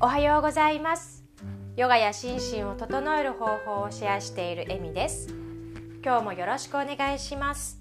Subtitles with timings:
[0.00, 1.24] おはようございます。
[1.74, 5.34] ヨガや心身を整える方法をシェアしているエミです。
[6.04, 7.80] 今日もよろしくお願いします。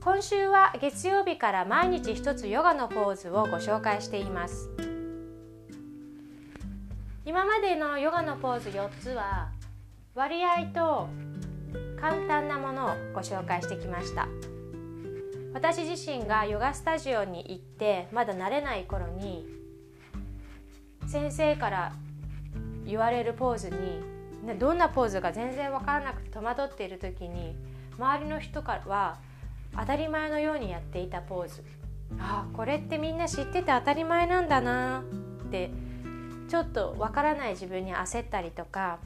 [0.00, 4.70] 今週は月曜日から毎日一つヨガのポーズをご紹介しています。
[7.26, 9.50] 今までのヨガのポーズ4つは
[10.14, 11.08] 割合と
[12.00, 14.26] 簡単なものをご紹介してきました。
[15.52, 19.60] 私自身がヨガスタジオに行ってまだ慣れない頃に
[21.12, 21.92] 先生から
[22.86, 27.54] 言われるポーズにどんなポーズか全然分からなくて戸惑っている時に
[27.98, 29.18] 周りの人からは
[29.78, 31.62] 当たり前のようにやっていたポーズ。
[32.18, 35.02] あこれってみんな知ってて当たり前なんだな。
[35.46, 35.70] って
[36.48, 38.98] ちょっと分からない自分に焦ったりとか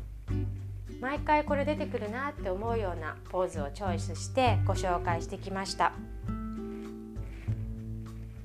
[1.01, 5.93] 毎回これ出てくるなって思うようなポーズをチョイスしてご紹介してきました。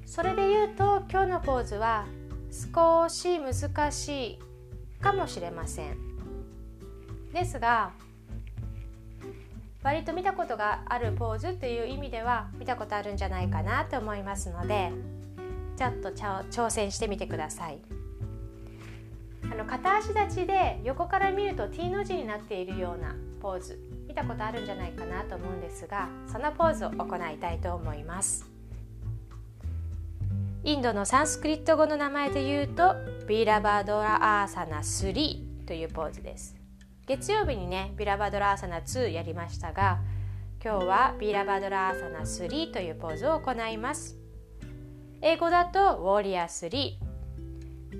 [0.07, 2.07] それで言うと今日のポーズは
[2.51, 4.39] 少し難しい
[5.01, 5.97] かもしれません。
[7.33, 7.91] ですが
[9.83, 14.91] 割と見たことがあるポーズという意味では見たことあるんじゃないかなと思いますので
[15.77, 17.79] ちょっと挑戦してみてください。
[19.51, 28.50] あの片足立ちで横から見ると T の字になっているようなポーズ見たことあるんじゃないかなと思うんですがそのポーズを行いたいと思います。
[30.63, 32.93] インドのサンスクリット語の名前で言うと
[33.27, 36.55] ビラバドラアーサナ3というポーズです。
[37.07, 40.01] 月曜日にねビラバドラアーサナ2やりましたが
[40.63, 44.17] 今日はビラバドラアーサナ3というポーズを行います。
[45.21, 46.93] 英語だとウォリアー3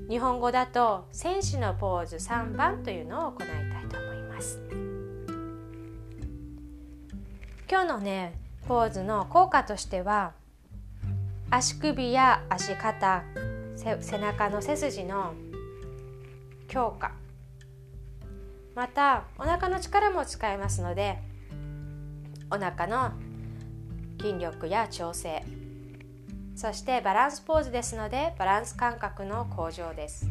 [0.08, 3.58] 日本語だと戦士のポーズ3番というのを行いたい
[3.89, 4.62] と思います。
[7.67, 8.36] 今日のね
[8.67, 10.34] ポーズの効果としては
[11.53, 13.25] 足首や足肩
[13.75, 15.33] 背中の背筋の
[16.70, 17.11] 強化。
[18.73, 21.20] またお腹の力も使えますので
[22.49, 23.11] お腹の
[24.21, 25.43] 筋力や調整。
[26.55, 30.30] そしてバランスポーズですのでバランス感覚の向上です。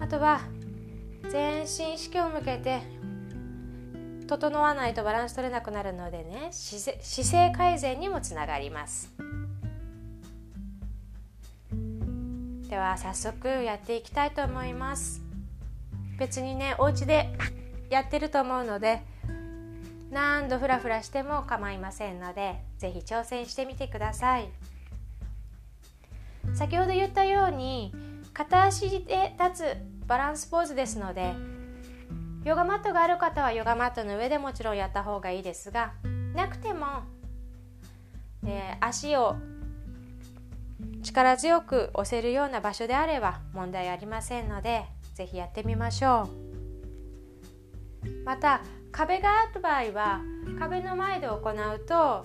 [0.00, 0.42] あとは
[1.30, 2.82] 全身意識を向けて
[4.32, 9.10] 整わないとバランス取れなくなるのでね姿勢改善にもつながります。
[12.70, 15.20] では早速やっていきたいと思います。
[16.18, 17.28] 別にねお家で
[17.90, 19.02] やってると思うので
[20.10, 24.48] 何度フラフラしても構いませんので是非挑戦してみてください。
[26.54, 27.94] 先ほど言ったように
[28.32, 29.76] 片足で立つ
[30.06, 31.34] バランスポーズですので
[32.44, 35.92] ヨガマットがある方はヨガマットの上でもちろんやった方がいいですが
[36.34, 36.86] なくても、
[38.44, 39.36] えー、足を
[41.02, 46.28] 力強く押せるような場所であれば問題ありませんので是非やってみましょ
[48.04, 48.24] う。
[48.24, 50.20] また壁がある場合は
[50.58, 52.24] 壁の前で行うと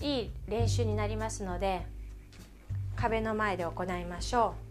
[0.00, 1.86] いい練習になりますので
[2.96, 4.67] 壁の前で行いましょう。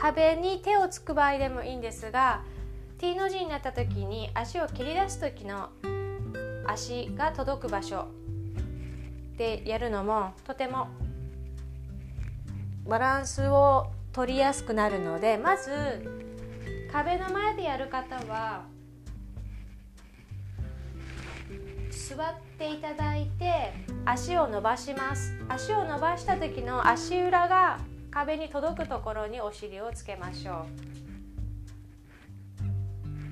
[0.00, 2.42] 壁に手をつく場合でもいいんですが
[2.98, 5.70] T の字になった時に足を切り出す時の
[6.66, 8.06] 足が届く場所
[9.36, 10.88] でやるのもとても
[12.86, 15.70] バランスを取りやすくなるのでまず
[16.92, 18.64] 壁の前でやる方は
[21.90, 23.72] 座っていただいて
[24.04, 25.36] 足を伸ばします。
[25.48, 27.78] 足を伸ばした時の足裏が
[28.18, 30.66] 壁に届くところにお尻をつけましょ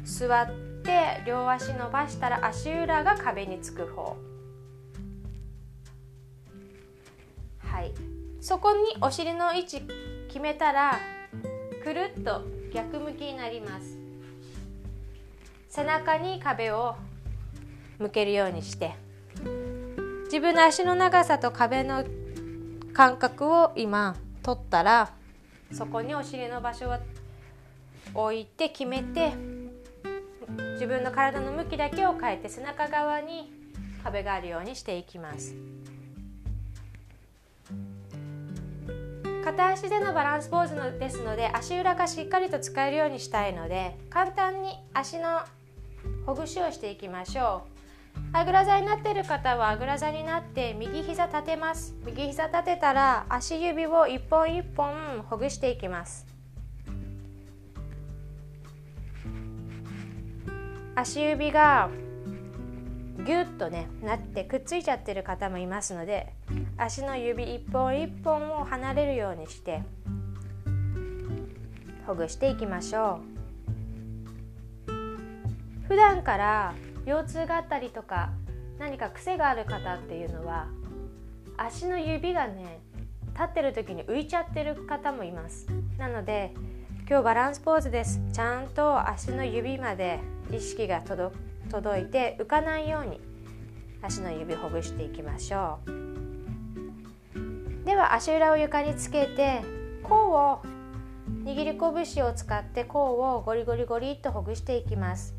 [0.05, 0.07] う。
[0.07, 0.49] 座っ
[0.85, 4.17] て両足伸ばしたら足裏が壁につく方。
[7.59, 7.93] はい。
[8.41, 9.83] そこにお尻の位置
[10.29, 11.01] 決めたら
[11.83, 12.43] くるっと
[12.73, 13.99] 逆向きになります。
[15.69, 16.95] 背中に壁を
[17.99, 18.95] 向けるようにして。
[20.27, 22.05] 自分の足の長さと壁の
[22.93, 24.15] 感覚を今
[24.47, 25.11] 取ったら
[25.73, 26.89] そこにお尻の場所
[28.15, 29.33] を置いて決めて
[30.75, 33.53] 自分の体の向きだけを変えて背中側に
[34.05, 35.57] 壁があるようにしていきます。
[39.45, 45.41] 片足でのバランスポーズのですので足裏がしっかりと使えるようにしたいので簡単に足の
[46.25, 47.76] ほぐしをしていきましょう。
[48.33, 51.95] あぐら座になっている方はあぐら座になって右膝立てます。
[52.05, 56.27] 右膝立てたら足指を一本一本ほぐしていきます。
[60.95, 61.91] 足指が
[63.19, 66.33] ギュッとねなってくっついちゃってる方もいますので
[66.77, 69.83] 足の指一本一本を離れるようにして
[72.07, 73.21] ほぐしていきましょ
[74.87, 74.93] う。
[75.89, 76.75] 普段から
[77.07, 78.31] 腰痛があったりとか
[78.79, 80.67] 何か癖がある方っていうのは
[81.57, 82.81] 足の指がね
[83.33, 85.67] 立ってる時に浮いちゃってる方もいます。
[85.99, 86.53] なので
[87.09, 88.21] 今日バランスポーズです。
[88.33, 90.19] ちゃんと足の指まで
[90.51, 91.37] 意識が届
[91.71, 93.21] 届いて浮かないように
[94.03, 97.85] 足の指ほぐしていきましょう。
[97.85, 99.63] では足裏を床につけて
[100.03, 100.63] 甲を
[101.45, 105.35] 握り拳を使って甲をゴリゴリゴリっとほぐしていきます。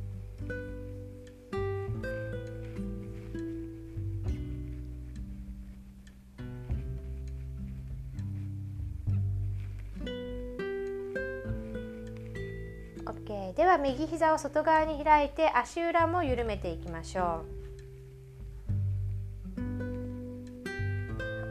[13.77, 17.57] は右膝を外側に開いて足裏も緩めていきましょう。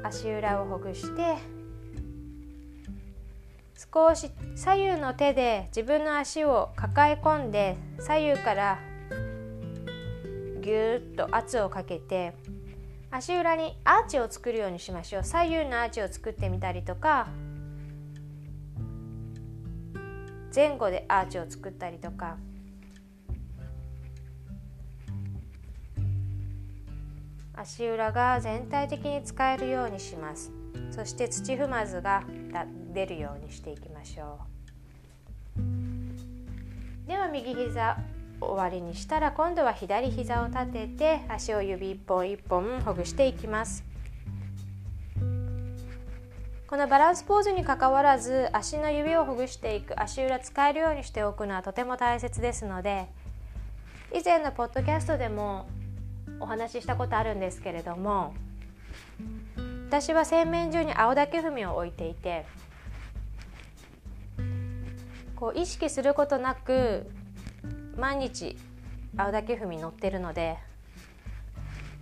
[0.02, 1.37] 足裏をほぐして
[3.93, 8.78] 少し左右の手で自分の足を抱え込んで左右から
[10.61, 12.34] ぎゅっと圧をかけて
[13.11, 15.25] 足裏にアーチを作るようにしましょう。
[15.25, 17.28] 左右のアーチを作ってみたりとか
[20.56, 22.38] 前後でアーチを作ったりとか。
[27.55, 30.50] 足裏が全体的に使えるようにします。
[30.91, 32.25] そして土踏まずが
[32.94, 34.41] 出るようにしていきましょ
[35.58, 37.06] う。
[37.06, 37.99] では右膝
[38.41, 43.85] 終わりにしたら今度は左膝を立てて足を指一本一本ほぐしていきます。
[46.69, 53.07] このバランスポーズにかかわらず足の指をほぐしていく足裏使えるようにしておくのはとても大切ですので
[54.13, 55.69] 以前のポッドキャストでも
[56.41, 58.35] お話ししたことあるんですけれども
[59.89, 62.45] 私は洗面所に青竹踏みを置いていて
[65.37, 67.07] こう意識することなく
[67.97, 68.57] 毎日
[69.17, 70.57] 青竹踏み乗ってるので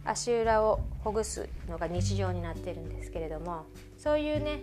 [0.06, 3.66] 足裏をほぐすのが日常になってるんですけれども
[4.04, 4.60] そういうね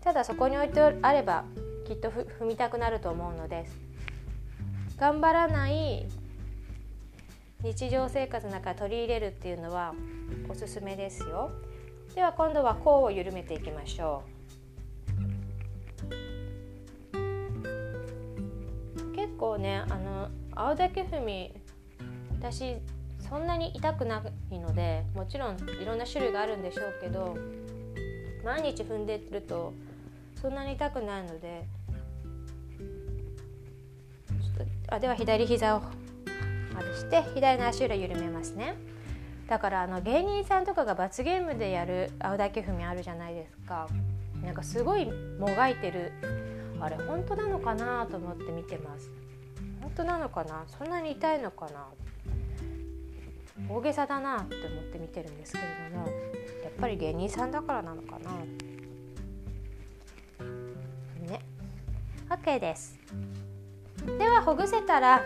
[0.00, 1.44] ただそこに置いてあれば
[1.84, 3.76] きっと踏みたくなると思うのです
[4.96, 6.06] 頑張らない
[7.64, 9.94] 日常生活の中取り入れるっていうのは
[10.48, 11.50] おすすめですよ。
[12.14, 14.22] では今度は甲を緩めていきましょ
[17.12, 17.16] う。
[19.16, 21.52] 結構ねあの青竹踏み
[22.38, 22.76] 私
[23.28, 27.36] そんなに痛くないのでもちろんいろんな種類があるんでしょうけど
[28.44, 29.72] 毎日踏んでると
[30.40, 31.64] そんなに痛くないので
[34.88, 35.82] あでは左膝を
[36.76, 38.74] あれして左の足裏緩めますね。
[39.48, 43.88] だからあの芸人さんとかが罰ゲームでやる青竹踏みあるじゃないですか。
[44.42, 46.12] なんかすごいもがいてる
[46.80, 49.10] あれ本当なのかなと思って見てます。
[49.82, 50.64] 本当なのかな？
[50.78, 51.86] そんなに痛いのかな？
[53.68, 58.30] 大げさだなって思って見てるんですけれどもやっぱり芸人さんだからなのかな。
[61.26, 61.40] ね。
[62.30, 62.98] OK です。
[64.18, 65.22] ではほぐせたら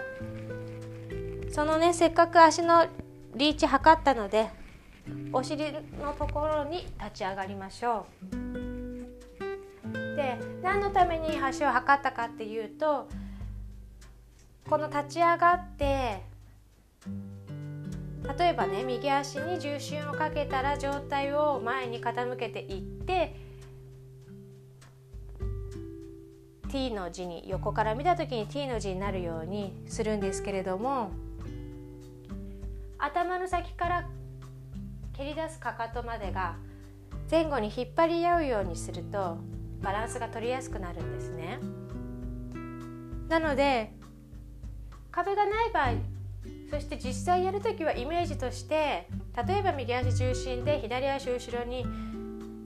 [1.51, 2.87] そのねせっかく足の
[3.35, 4.49] リーチ測ったので
[5.33, 8.43] お尻のところに立ち上がりましょう。
[10.17, 13.09] で何のために足を測ったかっていうと
[14.69, 16.23] この立ち上がって
[18.39, 23.35] 例えばね右足に重心をかけたら上体を前に傾けていって
[26.71, 31.11] T の字に横から見た時に T の字になるようにするんですけれども
[32.99, 34.09] 頭の先から
[35.13, 36.57] 蹴り出すかかとまでが
[37.31, 39.37] 前後に引っ張り合うようにすると
[39.83, 41.59] バランスが取りやすくなるんですね。
[43.29, 43.93] なので
[45.11, 46.12] 壁がない場合
[46.73, 49.07] そして実際やる時はイメージとして
[49.47, 51.85] 例えば右足中心で左足後ろに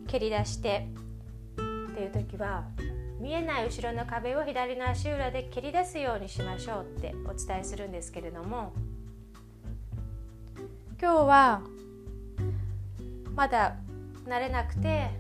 [0.07, 0.87] 蹴り出して
[1.91, 2.63] っていう時は
[3.21, 8.73] 見えない後ろの壁を左の足裏で蹴り出すようにしましょうってお伝えするんですけれども
[11.03, 11.63] 今日は
[13.35, 13.75] まだ
[14.25, 15.11] 慣れなくて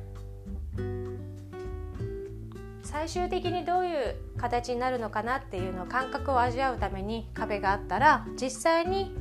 [2.96, 9.14] 最終的にどういう形になるのかなっていうのを感覚を味わうために壁があったら実際に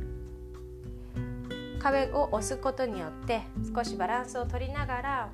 [1.79, 3.41] 壁を押すことによって
[3.75, 5.29] 少しバランスを取りながら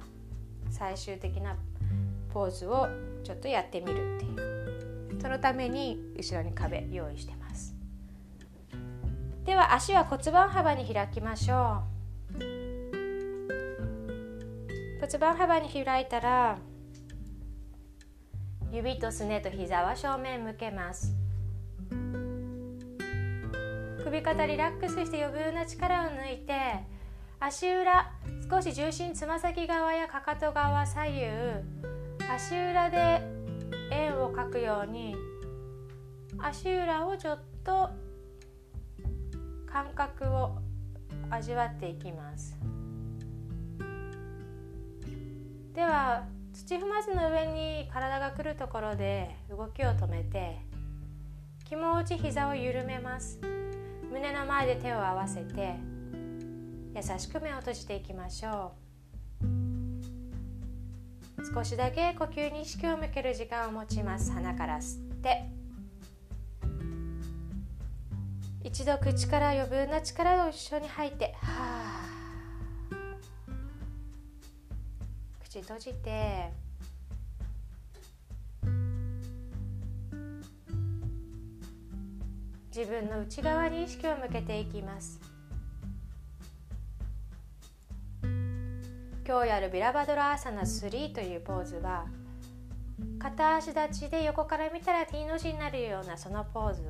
[0.71, 1.55] 最終的な
[2.33, 2.87] ポーズを
[3.23, 5.21] ちょっとやってみるっていう。
[5.21, 7.75] そのために後ろに壁用意してます。
[9.45, 11.83] では足は骨盤幅に開きましょ
[12.33, 12.39] う。
[14.99, 16.57] 骨盤幅に開いたら
[18.71, 21.13] 指とすねと膝は正面向けます。
[24.03, 26.53] 首肩リラックスして余分な力を抜いて
[27.39, 28.11] 足裏
[28.49, 31.25] 少し重心つま先側やかかと側左右
[32.29, 33.21] 足裏で
[33.91, 35.15] 円を描くように
[36.39, 37.89] 足裏をちょっと
[39.65, 40.57] 感覚を
[41.29, 42.57] 味わっていきます。
[45.73, 50.59] では土踏まずの上に体が来るところで動きを止めて
[51.65, 53.39] 気持ち膝を緩めます。
[54.11, 55.75] 胸の前で手を合わせて
[56.93, 58.81] 優しく目を閉じていきましょう。
[61.55, 64.31] 少しだけ呼吸に意識を向ける時間を持ちます。
[64.31, 65.49] 鼻から吸って
[68.63, 72.00] 一度口から余分な力を一緒に吐いては
[75.51, 76.49] 口閉じて。
[82.73, 85.19] 自分の内側に意識を向けていきます。
[89.27, 92.05] 今日やるビラバドラアーサナ3というポーズは
[93.19, 96.81] 片足立ちで横から見たら T の字になるようなそのポーズ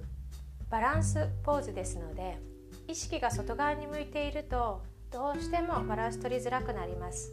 [0.70, 2.38] バランスポーズですので
[2.88, 7.32] 意識が外側に向いているとどうしてもバランス取りづらくなります。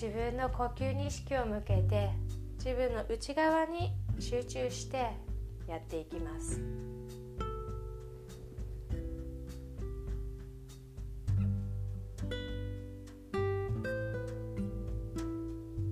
[0.00, 2.10] 自分の呼吸に意識を向けて
[2.56, 3.90] 自分の内側に
[4.20, 5.10] 集中して
[5.66, 6.62] やっていきます。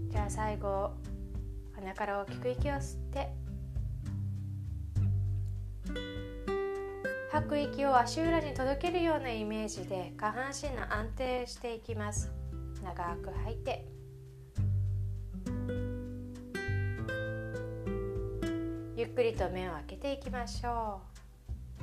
[0.09, 0.93] じゃあ最後
[1.75, 3.29] 鼻から大きく息を吸って
[7.33, 12.31] 吐く息を足裏に届けるようなイメージで下半身の安定していきます。
[12.85, 13.96] 長く吐いて。
[18.97, 21.03] ゆっくりと目を開けていきましょ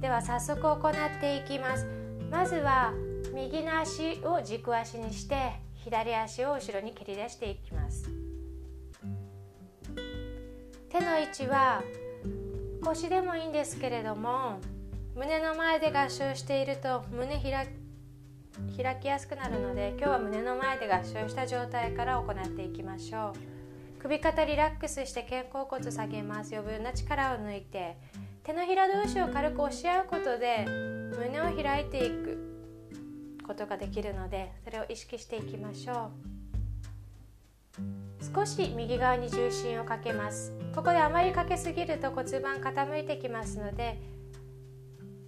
[0.00, 1.84] では早速行っていきます。
[2.30, 2.92] まずは
[3.34, 8.08] 右の足を軸足にして左足を後ろに蹴り出していきます。
[10.90, 11.82] 手の位置は
[12.84, 14.60] 腰でもいいんですけれども
[15.16, 17.66] 胸の前で合掌していると胸開
[18.76, 23.53] 開きやすくなるので今日は胸の前で合掌した状態から行っていきましょう。
[24.04, 26.54] 首肩リラックスして肩甲骨下げます。
[26.54, 27.96] 余分な力を抜いて
[28.42, 30.66] 手のひら同士を軽く押し合うことで
[31.16, 32.38] 胸を開いていく
[33.46, 36.10] ことができるのでそれを意識していきましょ
[37.80, 38.34] う。
[38.36, 40.52] 少し右側に重心をかけます。
[40.74, 43.98] ここであまりかけすぎると骨盤傾いてきますので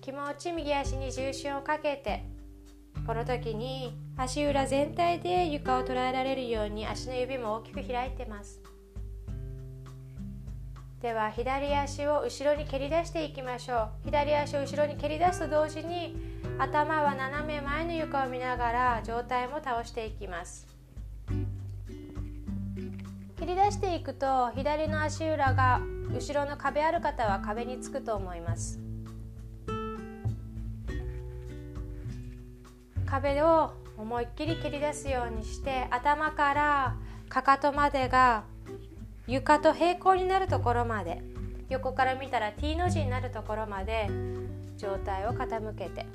[0.02, 2.26] 気持ち右足に重心をかけて
[3.06, 8.65] この時に足裏全体で床を捉えられるように足の指も大きく開いてます。
[11.00, 13.88] では左足を後ろに蹴り出していきましょう。
[14.06, 16.16] 左足を後ろに蹴り出すと同時に
[16.58, 20.66] 頭は斜め前の床を見ながら上体も倒していきます。
[23.38, 28.80] 蹴り出していくと左の足裏が後ろの壁ある方は壁につくと思います。
[33.04, 36.96] 壁を思いっきり蹴り出すようにして頭から
[37.28, 38.44] かかとまでが
[39.28, 41.20] 床と平行になるところまで。
[41.68, 44.08] 横から見たら T の字になるところまで。
[44.76, 46.06] 上体を傾けて。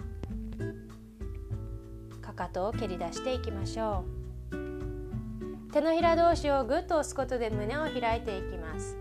[2.22, 4.06] かかとを蹴り出していきましょ
[4.51, 5.72] う。
[5.74, 8.98] 手のひら同士をぐっと押すことで胸を開いていきます。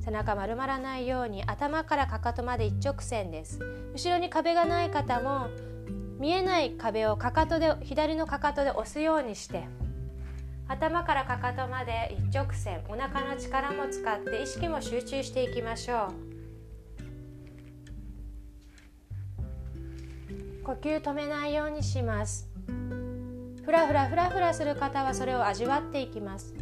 [0.00, 3.60] 背中丸まらないように頭からかかとまで一直線です。
[3.92, 5.48] 後ろに壁がない方も
[6.18, 9.68] 見えない壁をかかとで左のかかとで押すようにして。
[10.68, 16.28] 頭からかかとまで一直線お腹の力も使って意識も集中していきましょう。
[20.62, 22.46] 呼吸止めないようにします。
[23.64, 26.54] ふらふらふらふらする方はそれを味わっていきます。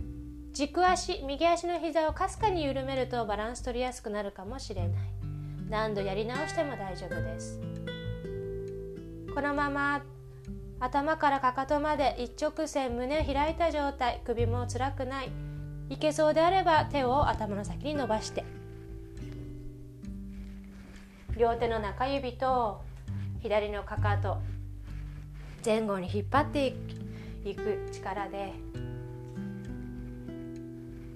[0.53, 4.93] 軸足右足の膝をかすかに緩めるとバランス取りやすくなるかもしれない。
[5.69, 7.61] 何度やり直しても大丈夫です。
[9.35, 10.03] このまま
[10.79, 15.31] 頭からかかとまで一直線胸開いた状態首も辛くない。
[15.89, 18.45] いけそうであれば手を頭の先に伸ばして。
[21.37, 22.83] 両手の中指と
[23.41, 24.39] 左のかかと
[25.65, 26.75] 前後に引っ張って
[27.45, 28.53] いく力で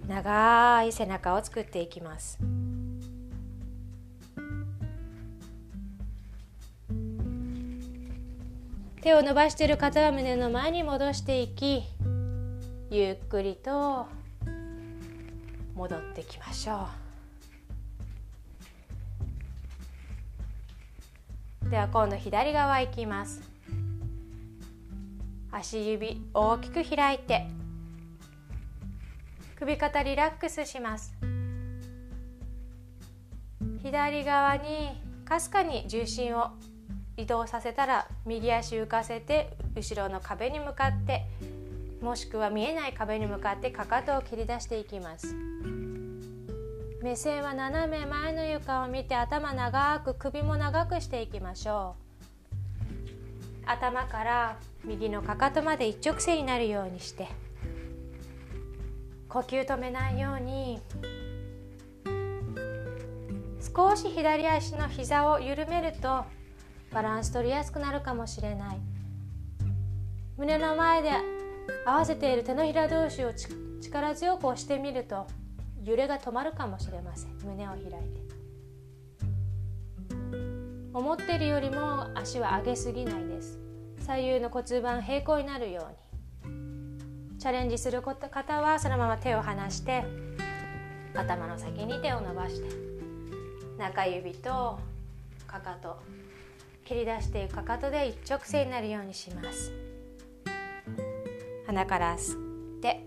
[0.07, 2.38] 長い背中を作っていきます。
[9.02, 11.83] 手を伸ばしている方は胸の前に戻していき
[12.90, 14.07] ゆっくりと
[15.75, 16.87] 戻ってきましょ
[21.66, 21.71] う。
[21.71, 23.40] では今度左側行きます。
[25.50, 27.47] 足指大きく開いて
[29.57, 31.14] 首肩リラックスします。
[33.83, 34.90] 左側に
[35.25, 36.50] かすかに重心を
[37.21, 41.27] 移動させたら右足浮かせて後ろの壁に向かって
[42.00, 45.37] もしくは見えない壁に向かってかかとを切り出していきます。
[47.03, 51.95] 目線は斜め前の床を見て頭長く首も長くしていきましょ
[53.65, 53.67] う。
[53.67, 57.29] 頭から右のかかとまで一直線になるようにして
[59.29, 60.81] 呼吸止めないように
[63.77, 66.25] 少し左足の膝を緩めると
[66.92, 68.80] バランス取りやすくなるかもしれない。
[70.37, 71.11] 胸の前で
[71.87, 73.32] 合わせている手のひら同士を
[73.80, 75.26] 力強く押してみると
[75.85, 77.38] 揺れが止まるかもしれません。
[77.44, 77.94] 胸を開いて。
[80.92, 83.59] 思っているよりも足は上げすぎないです。
[84.04, 85.88] 左右の骨盤平行になるよ
[86.44, 87.38] うに。
[87.38, 90.04] チャレンジする方はそのまま手を離して
[91.14, 92.68] 頭の先に手を伸ばして
[93.78, 94.78] 中指と
[95.47, 96.20] かかと。
[96.90, 99.73] 切り出していくかかとで一直線になるようにします。
[101.64, 103.06] 鼻から吸って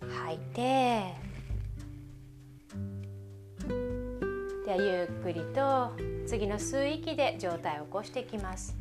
[0.00, 1.12] 吐いて
[4.64, 5.92] ではゆっくりと
[6.26, 8.74] 次の吸う息で上体を起こしていきます。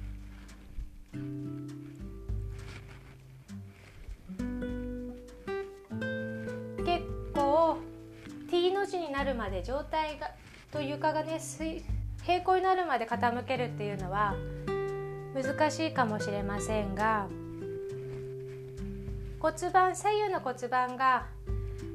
[6.78, 7.04] 結
[7.36, 7.78] 構
[8.50, 10.32] T の字になるまで上体が
[10.72, 11.42] と床がね
[12.24, 14.36] 平行になるまで傾けるっていうのは
[15.34, 17.28] 難しいかもしれませんが
[19.40, 21.28] 骨盤左右の骨盤が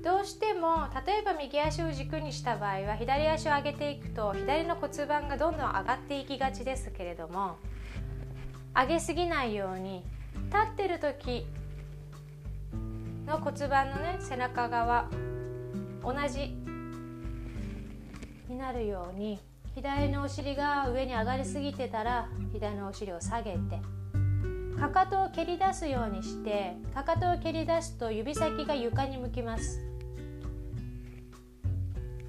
[0.03, 7.57] どうしても例えば右足を軸にした場合は左足を上げていくと左の骨盤がどんどん上がっていきがちですけれども
[8.75, 10.05] 上げすぎないように
[10.47, 11.47] 立ってる時
[13.27, 15.09] の骨盤のね背中側
[16.03, 16.55] 同じ
[18.49, 19.41] になるように
[19.75, 23.59] 左のお尻が上に上がりすぎてたら左のお尻を下げて
[24.79, 29.81] かかとを蹴り出すようにしてかかとを蹴り出すと指先が床に向きます。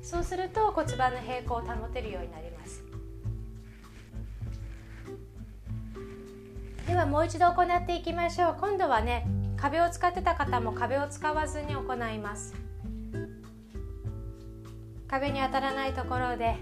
[0.01, 2.84] そうすると骨盤の平行を保てるようになります。
[6.88, 8.58] ではもう一度行っていきましょう。
[8.60, 9.27] 今度はね
[9.58, 12.53] 壁を使ってた方も壁を使わずに行います。
[15.08, 16.55] 壁に当たらないところで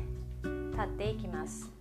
[0.74, 1.72] 立っていきます。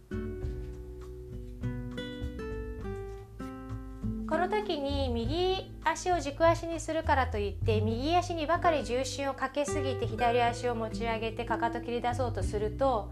[4.32, 13.10] この時に右足を軸足にするからといって右足にばかり重心をかけすぎて左足を持ち上げてかかと切り出そうとすると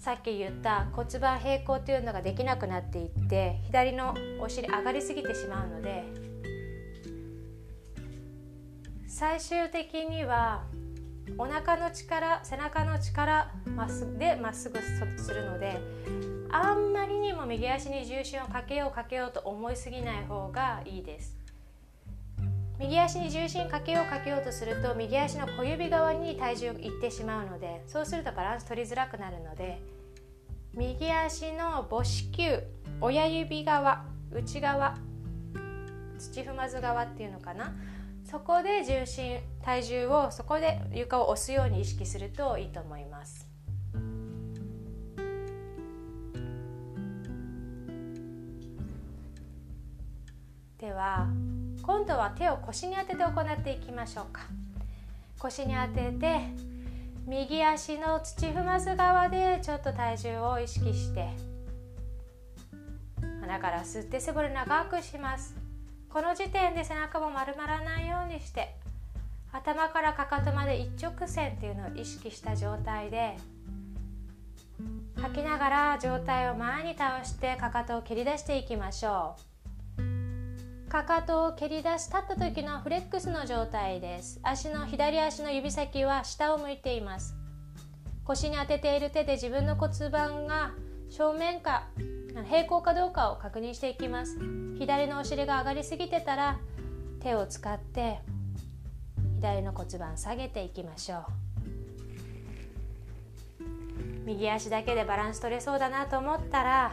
[0.00, 6.04] さっき言った骨盤平行というのができなくなっていって左のお尻上がりすぎてしまうので
[9.06, 10.64] 最終的には
[11.38, 14.78] お腹の力背中の力まっすでまっすぐ
[15.18, 15.80] するので
[16.50, 21.36] あんまりにも右足に重心をかけようかけようと思いすぎない方がいいです。
[22.78, 29.80] 右足に重心かけようかけようとすると右足の小指側に体重いってしまうのでそうするとバランス取りづらくなるので
[30.74, 32.62] 右足の母子球
[33.00, 34.94] 親指側内側
[36.18, 37.74] 土踏まず側っていうのかな
[38.28, 43.46] そこで重心体重をそこで床を押すように意識するといいと思います。
[50.78, 51.28] では
[51.82, 54.42] 今度は手を腰に当てて行っていきましょうか。
[55.38, 56.40] 腰に当てて
[57.26, 61.28] 右足の土踏まず側でちょっと体重を意識して
[63.40, 65.65] 鼻から吸って背骨長くします。
[66.10, 68.74] この時点で背中も丸まらないようにして
[69.52, 73.36] 頭からかかとまで一直線っていうのを意識した状態で
[75.16, 80.90] 吐きながら上体を前に倒してかかとを蹴り出していきましょう。
[80.90, 84.38] かかとを蹴り出し立った時のフレックスの状態です。
[84.42, 87.34] 足の左足の指先は下を向いています。
[88.24, 90.72] 腰に当てている手で自分の骨盤が
[91.08, 91.88] 正面か
[92.48, 94.38] 平行かどうかを確認していきます。
[94.78, 96.58] 左のお尻が上がりすぎてたら
[97.20, 98.18] 手を使って
[99.36, 101.22] 左の骨盤下げていきましょう。
[104.26, 106.92] 右足だけでバランス取れそうだなと思ったら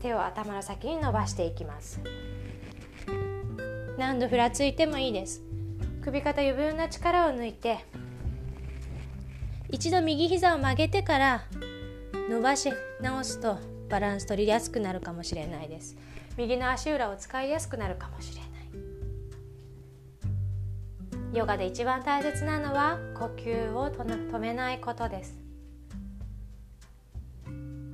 [0.00, 2.00] 手を頭の先に伸ばしていきます。
[3.98, 5.42] 何度ふらついてもいいです。
[6.02, 7.84] 首肩余分な力を抜いて
[9.70, 11.44] 一度右膝を曲げてから
[12.32, 13.58] 伸ばし直すと
[13.90, 15.98] バランス取りやすくなるかもしれないです。
[16.38, 18.50] 右の足裏を使いやすくなるかもしれない。
[21.36, 25.38] ヨガで一番大切なのは呼吸を止めないことです。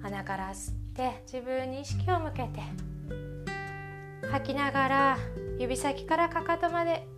[0.03, 2.61] 鼻から吸って自分に意識を向けて
[4.31, 5.18] 吐きながら
[5.59, 7.09] 指先からかかとまで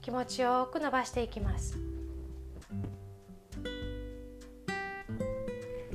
[0.00, 1.76] 気持ちよく伸ばしていきます。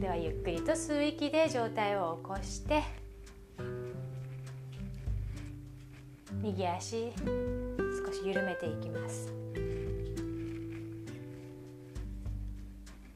[0.08, 2.82] ではゆっくりと吸う息で上体を起こして
[6.42, 7.12] 右足
[8.06, 9.34] 少し緩めていきます。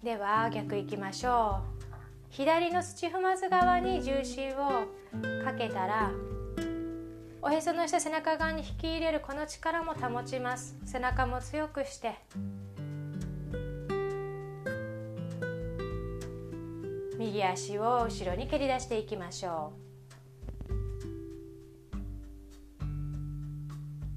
[0.04, 1.96] では逆いきましょう。
[2.30, 4.84] 左の土踏まず側に重心を
[5.46, 6.12] かけたら
[7.42, 10.76] おへその下背中側に引き入れるこの力も保ちます。
[10.84, 12.16] 背中も強くして
[17.22, 20.74] 右足を後ろに蹴り出していきましょう。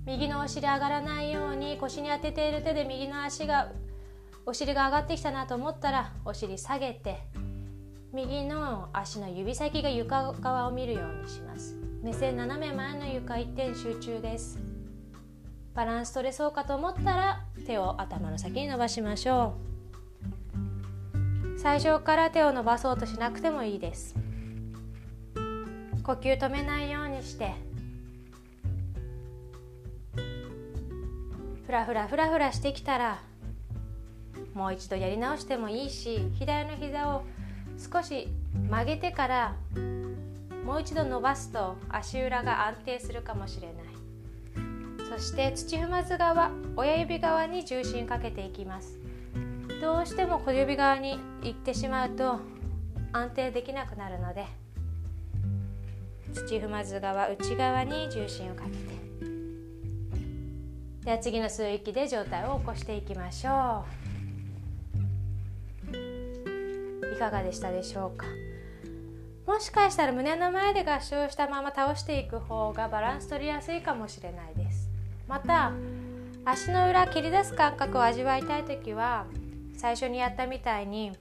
[0.07, 3.73] 右のお尻上がらないように腰に当てている手で右の足が
[4.47, 7.19] お尻が上がってきたなと思ったらお尻下げて
[8.13, 11.77] 右の足の指先が床側を見るようにします。
[12.03, 14.59] 目線斜め前の床一点集中です。
[15.75, 19.74] バランス取れそうかと思ったら手を頭の先に伸ばしましょう。
[21.65, 24.15] 最初から手を伸ばそうとしなくてもいいです。
[26.03, 27.55] 呼吸止めないようにして。
[31.65, 33.23] ふらふらふらふらしてきたら
[34.53, 37.25] もう一度やり直してもいいし左の膝を
[37.79, 38.29] 少し
[38.69, 39.57] 曲げてから
[40.67, 43.85] もう一度伸ばすと足裏が安定するかもしれない。
[45.09, 49.04] そして土踏まず側親指側に重心かけていきます。
[49.85, 52.41] どうしても小指側に行ってしまうと
[53.13, 54.47] 安定できなくなるので
[56.33, 58.77] 土踏まず側内側に重心をかけて。
[61.05, 63.85] では次の吸う息で上体を起こしていきましょ
[65.93, 65.97] う。
[67.15, 68.25] いかがでしたでしょうか？
[69.47, 74.89] もしかしたら胸の前で合掌したまま倒していく方がバランス取りやすいかもしれないです。
[75.29, 75.73] また
[76.47, 79.27] 足の裏切り出す感覚を味わいたい時は
[79.77, 81.13] 最初にやったみたいに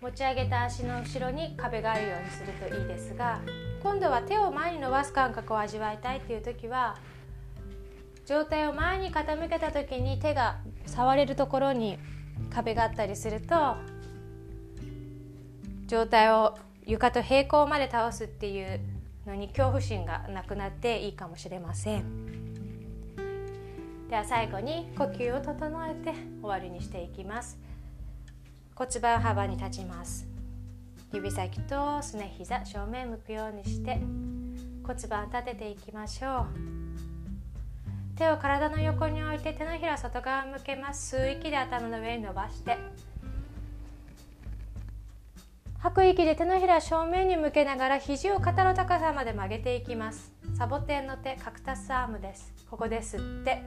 [0.00, 3.40] 持ち上げた足の後ろに壁があるようにするといいですが
[3.82, 6.96] 今度は手を前に伸ばす感覚を味わいたいっていう時は
[8.26, 11.98] 上体を前に傾けた時に手が触れるところに
[12.50, 13.76] 壁があったりすると
[15.86, 18.80] 状態を床と平行まで倒すっていう
[19.26, 22.45] のに恐怖心がなくなっていいかもしれません。
[24.08, 27.58] では最後に呼吸を整えて終わりにしていきます。
[28.76, 30.26] 骨盤幅に立ちます。
[31.12, 34.00] 指先とすね膝正面向くようにして
[34.84, 36.46] 骨盤立てていきましょう。
[38.16, 41.16] 手を体の横に置いて手のひら外側向けます。
[41.16, 42.78] 吸う息で頭の上に伸ばして
[45.78, 50.32] 吐く息で手のひら正面に向けながら肘を肩の高さまで曲げていきます。
[50.56, 52.52] サボテンの手カクタスアームです。
[52.70, 53.62] ここで吸って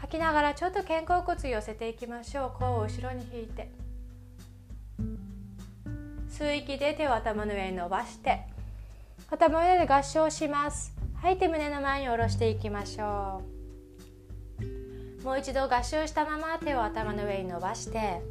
[0.00, 2.58] 吐きながらちょっと肩甲骨寄せていきましょう。
[2.58, 3.68] 甲を後ろに引いて。
[6.30, 8.44] 吸う息で手を頭の上に伸ばして。
[9.30, 10.94] 頭の上で合掌します。
[11.20, 13.42] 吐いて胸の前に下ろしていきましょ
[15.20, 15.24] う。
[15.24, 18.22] もう一度合掌したまま手を頭の上に伸ばして。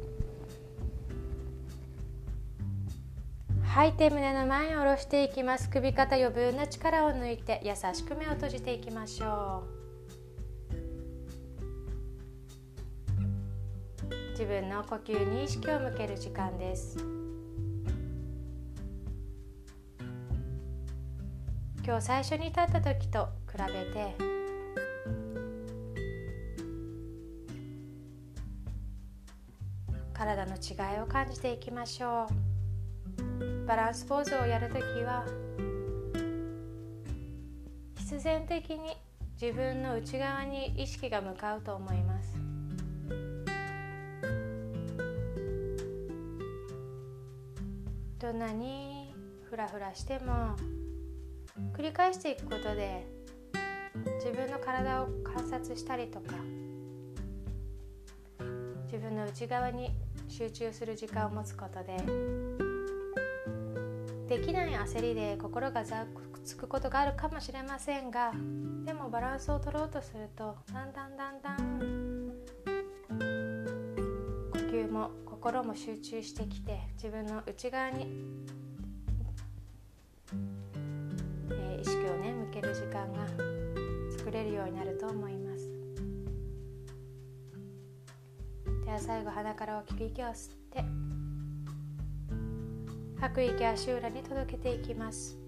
[3.62, 5.68] 吐いて胸の前に下ろしていきます。
[5.68, 9.87] 首肩余分な力を抜いて優しく目を閉じていきましょう。
[14.38, 16.96] 自分の呼吸に意識を向ける時間です。
[21.84, 24.14] 今日最初に立った時と比べて
[30.14, 32.28] 体の違いを感じていきましょ
[33.32, 33.66] う。
[33.66, 35.24] バランスポーズをやるときは
[37.96, 38.96] 必然的に
[39.42, 42.37] 自分の内側に意識が向かうと思います。
[48.18, 49.14] どんなに
[49.48, 50.56] フラフラしても
[51.72, 53.06] 繰り返していくことで
[54.16, 56.34] 自分の体を観察したりとか
[58.86, 59.92] 自分の内側に
[60.26, 61.96] 集中する時間を持つことで
[64.28, 68.32] できない焦りで心がざくつくことがあるかもしれませんが
[68.84, 72.32] でもバランスを取ろうとするとだんだんだんだん
[74.52, 78.08] 呼吸も心も集中してきて自分の内側に、
[81.52, 83.24] えー、意識をね向ける時間が
[84.18, 85.70] 作れるようになると思います。
[88.84, 90.84] では最後鼻から大きく息を吸って
[93.20, 95.38] 吐く息足裏に届けていきます。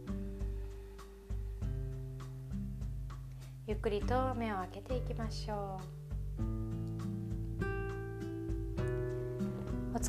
[3.66, 5.99] ゆっくりと目を開けていきましょう。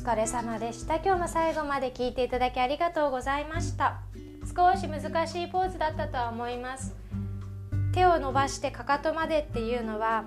[0.02, 0.96] 疲れ様でした。
[0.96, 4.00] 今日も最後まで聞いていただきありがとうございました。
[4.44, 6.92] 少し難しいポーズだったとは思います。
[7.92, 10.24] 手を伸ばしてかかとまでっていうのは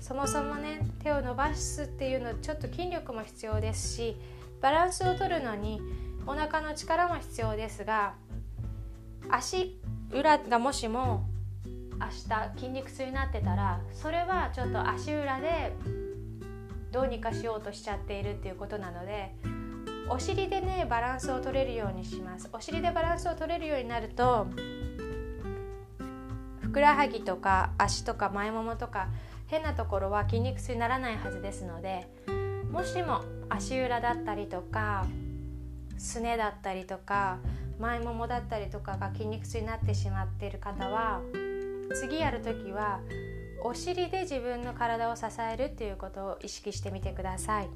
[0.00, 4.16] そもそもね手を伸ばすっていうのちょっと筋力も必要ですし
[4.62, 5.82] バランスを取るのに
[6.26, 8.14] お腹の力も必要ですが
[9.28, 9.78] 足
[10.10, 11.26] 裏がもしも
[12.00, 15.72] 明日筋肉痛になってたらそれはちょっと足裏で
[16.92, 19.34] どうにかしようとしちゃっているっていうことなので
[20.08, 22.48] お尻でねバランスを取れるようにします。
[22.52, 24.46] お尻でバランスを取れるようになると
[26.60, 29.08] ふくらはぎとか足とか前ももとか
[29.46, 32.08] 変なところは筋肉痛にならないはずですので
[32.70, 35.06] もしも足裏だったりとか
[35.98, 37.38] すねだったりとか
[37.78, 41.20] 前ももだったりとかが筋肉痛になってしまっている方は
[41.94, 43.00] 次やる時は
[43.64, 47.68] お尻で自分の体を支えるっていうことを意識してみてください。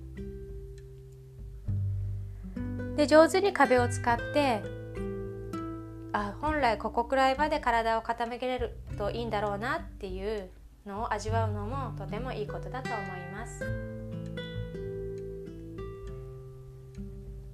[2.97, 4.63] で上手に壁を使って
[6.13, 10.49] あ本来ここくらいまで体を傾けれるといいんだろうなっていう
[10.87, 13.65] のを味わうのもとてもいいことだと思います。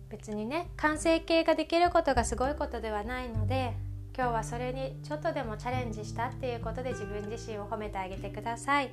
[0.09, 3.75] 別にね完成形ができることがすごいことではないので
[4.14, 8.90] 今日はそれにちょっとでもチャレンジしたっていうことで自分自身を褒めてあげてください。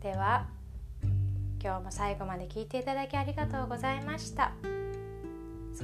[0.00, 0.46] では
[1.62, 4.52] 今日も最後まで聞いていただきありがとうございました。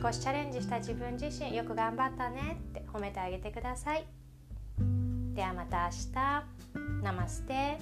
[0.01, 4.05] 少しチャレンジした自分自身よく頑張ったねって褒めてあげてください。
[5.35, 6.59] ではまた明日。
[7.03, 7.79] ナマステ。